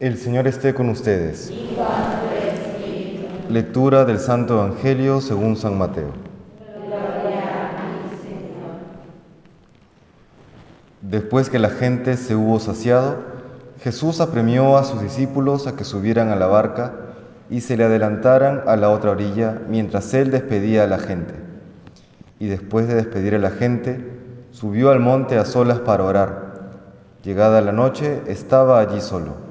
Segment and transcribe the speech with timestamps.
[0.00, 1.52] El Señor esté con ustedes.
[3.48, 6.12] Lectura del Santo Evangelio según San Mateo.
[11.02, 13.16] Después que la gente se hubo saciado,
[13.80, 16.92] Jesús apremió a sus discípulos a que subieran a la barca
[17.50, 21.34] y se le adelantaran a la otra orilla mientras él despedía a la gente.
[22.38, 24.12] Y después de despedir a la gente,
[24.52, 26.70] subió al monte a solas para orar.
[27.24, 29.47] Llegada la noche, estaba allí solo.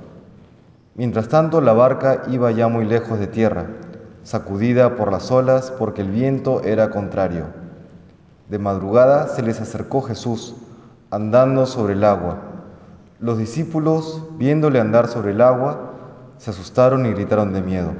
[0.97, 3.67] Mientras tanto, la barca iba ya muy lejos de tierra,
[4.23, 7.45] sacudida por las olas porque el viento era contrario.
[8.49, 10.55] De madrugada se les acercó Jesús,
[11.11, 12.39] andando sobre el agua.
[13.19, 15.93] Los discípulos, viéndole andar sobre el agua,
[16.39, 17.91] se asustaron y gritaron de miedo,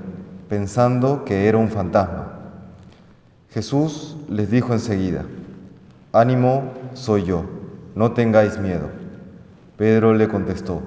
[0.49, 2.33] pensando que era un fantasma.
[3.51, 5.23] Jesús les dijo enseguida,
[6.13, 7.43] Ánimo, soy yo,
[7.93, 8.89] no tengáis miedo.
[9.77, 10.81] Pedro le contestó,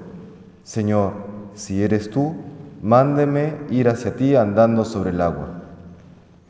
[0.63, 1.30] Señor,
[1.61, 2.33] si eres tú,
[2.81, 5.61] mándeme ir hacia ti andando sobre el agua.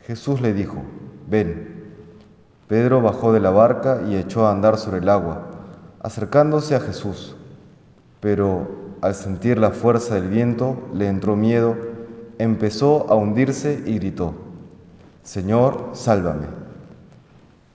[0.06, 0.78] Jesús le dijo,
[1.28, 1.70] ven.
[2.66, 5.42] Pedro bajó de la barca y echó a andar sobre el agua,
[6.00, 7.36] acercándose a Jesús.
[8.20, 8.66] Pero
[9.02, 11.76] al sentir la fuerza del viento, le entró miedo,
[12.38, 14.32] empezó a hundirse y gritó,
[15.24, 16.46] Señor, sálvame.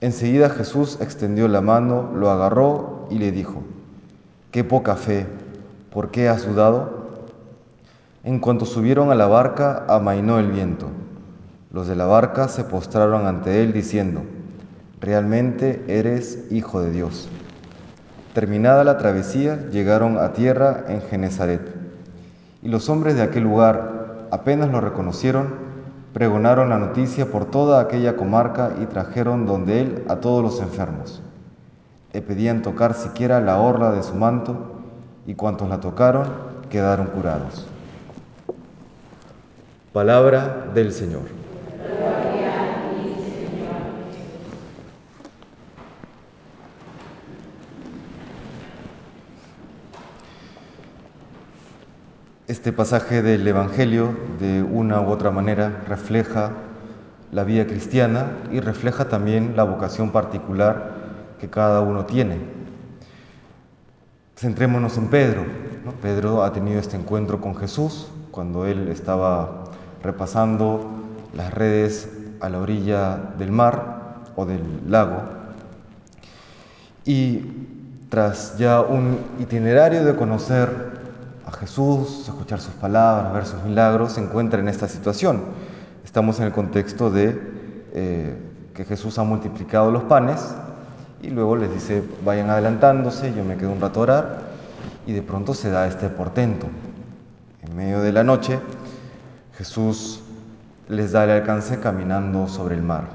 [0.00, 3.62] Enseguida Jesús extendió la mano, lo agarró y le dijo,
[4.50, 5.26] Qué poca fe,
[5.92, 6.97] ¿por qué has dudado?
[8.24, 10.86] En cuanto subieron a la barca, amainó el viento.
[11.70, 14.22] Los de la barca se postraron ante él diciendo,
[15.00, 17.28] realmente eres hijo de Dios.
[18.34, 21.60] Terminada la travesía, llegaron a tierra en Genezaret.
[22.60, 25.54] Y los hombres de aquel lugar, apenas lo reconocieron,
[26.12, 31.22] pregonaron la noticia por toda aquella comarca y trajeron donde él a todos los enfermos.
[32.12, 34.74] Le pedían tocar siquiera la orla de su manto,
[35.24, 36.26] y cuantos la tocaron
[36.68, 37.68] quedaron curados.
[39.98, 41.22] Palabra del Señor.
[52.46, 56.52] Este pasaje del Evangelio, de una u otra manera, refleja
[57.32, 60.92] la vida cristiana y refleja también la vocación particular
[61.40, 62.36] que cada uno tiene.
[64.36, 65.44] Centrémonos en Pedro.
[66.00, 69.64] Pedro ha tenido este encuentro con Jesús cuando él estaba
[70.02, 70.90] repasando
[71.34, 72.08] las redes
[72.40, 75.22] a la orilla del mar o del lago.
[77.04, 77.42] Y
[78.08, 80.68] tras ya un itinerario de conocer
[81.46, 85.42] a Jesús, escuchar sus palabras, ver sus milagros, se encuentra en esta situación.
[86.04, 87.40] Estamos en el contexto de
[87.92, 88.36] eh,
[88.74, 90.54] que Jesús ha multiplicado los panes
[91.22, 94.38] y luego les dice, vayan adelantándose, yo me quedo un rato orar
[95.06, 96.66] y de pronto se da este portento.
[97.62, 98.58] En medio de la noche,
[99.58, 100.20] Jesús
[100.88, 103.08] les da el alcance caminando sobre el mar.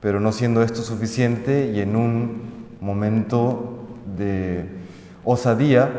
[0.00, 2.42] Pero no siendo esto suficiente y en un
[2.80, 4.64] momento de
[5.24, 5.90] osadía,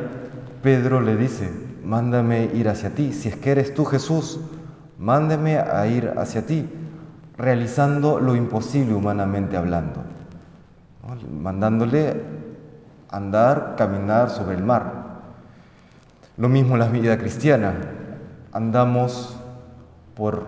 [0.63, 1.51] Pedro le dice,
[1.83, 4.39] mándame ir hacia ti, si es que eres tú Jesús,
[4.97, 6.69] mándame a ir hacia ti,
[7.37, 10.01] realizando lo imposible humanamente hablando,
[11.41, 12.21] mandándole
[13.09, 15.07] andar, caminar sobre el mar.
[16.37, 17.73] Lo mismo en la vida cristiana,
[18.53, 19.37] andamos
[20.17, 20.47] por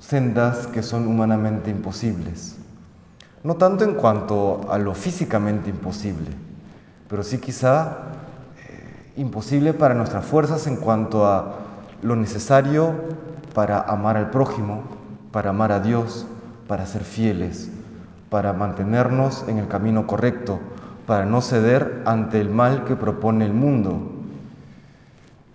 [0.00, 2.56] sendas que son humanamente imposibles.
[3.44, 6.30] No tanto en cuanto a lo físicamente imposible,
[7.08, 7.98] pero sí quizá
[8.56, 11.56] eh, imposible para nuestras fuerzas en cuanto a
[12.02, 12.94] lo necesario
[13.54, 14.82] para amar al prójimo,
[15.30, 16.26] para amar a Dios,
[16.66, 17.70] para ser fieles,
[18.30, 20.58] para mantenernos en el camino correcto,
[21.06, 24.10] para no ceder ante el mal que propone el mundo.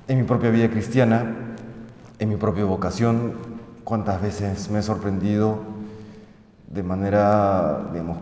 [0.08, 1.34] En mi propia vida cristiana,
[2.20, 3.47] en mi propia vocación,
[3.88, 5.60] cuántas veces me he sorprendido
[6.70, 8.18] de manera, digamos,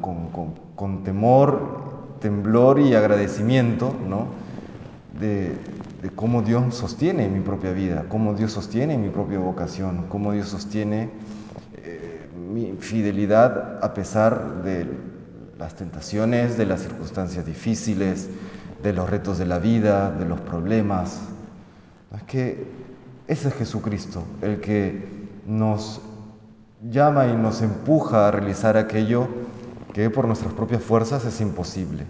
[0.75, 4.27] con, temor, temblor y agradecimiento, ¿no?
[5.19, 5.57] De,
[6.13, 11.09] cómo Dios sostiene mi propia vida, cómo Dios sostiene mi propia vocación, cómo Dios sostiene
[11.77, 14.87] eh, mi fidelidad a pesar de
[15.57, 18.29] las tentaciones, de las circunstancias difíciles,
[18.83, 21.21] de los retos de la vida, de los problemas.
[22.15, 22.67] Es que
[23.27, 26.01] ese es Jesucristo, el que nos
[26.89, 29.27] llama y nos empuja a realizar aquello
[29.93, 32.05] que por nuestras propias fuerzas es imposible.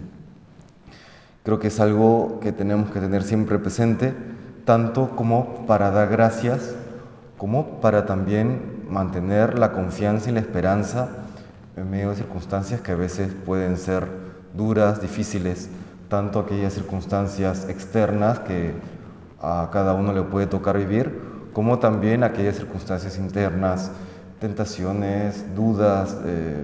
[1.44, 4.14] Creo que es algo que tenemos que tener siempre presente,
[4.64, 6.74] tanto como para dar gracias,
[7.38, 11.08] como para también mantener la confianza y la esperanza
[11.76, 14.08] en medio de circunstancias que a veces pueden ser
[14.56, 15.68] duras, difíciles,
[16.08, 18.74] tanto aquellas circunstancias externas que
[19.40, 23.90] a cada uno le puede tocar vivir, como también aquellas circunstancias internas,
[24.40, 26.62] tentaciones, dudas, eh,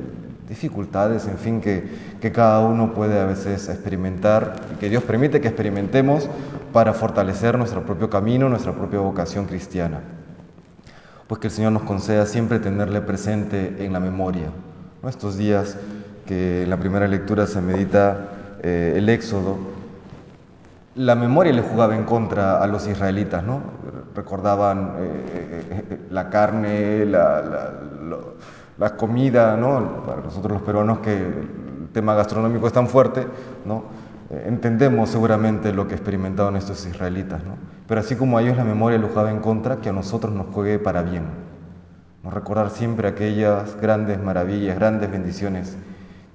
[0.50, 5.48] dificultades, en fin, que, cada uno puede a veces experimentar y que Dios permite que
[5.48, 6.28] experimentemos
[6.74, 10.00] para fortalecer nuestro propio camino, nuestra propia vocación cristiana.
[11.26, 14.50] Pues que el Señor nos conceda siempre tenerle presente en la memoria.
[15.08, 15.78] Estos días
[16.26, 18.28] que en la primera lectura se medita
[18.62, 19.56] eh, el Éxodo,
[20.94, 23.62] la memoria le jugaba en contra a los israelitas, ¿no?
[24.14, 27.72] Recordaban eh, eh, la carne, la,
[28.96, 30.02] comida, ¿no?
[30.04, 33.26] Para nosotros los peruanos que el tema gastronómico es tan fuerte,
[33.64, 34.02] ¿no?
[34.46, 37.56] entendemos seguramente lo que experimentaron estos israelitas, ¿no?
[37.86, 40.46] Pero así como a ellos la memoria le jugaba en contra, que a nosotros nos
[40.46, 41.24] juegue para bien.
[42.24, 42.30] ¿no?
[42.30, 45.76] Recordar siempre aquellas grandes maravillas, grandes bendiciones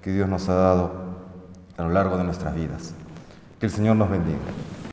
[0.03, 0.91] que Dios nos ha dado
[1.77, 2.93] a lo largo de nuestras vidas.
[3.59, 4.37] Que el Señor nos bendiga.